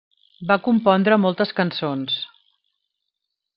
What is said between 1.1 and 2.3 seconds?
moltes cançons.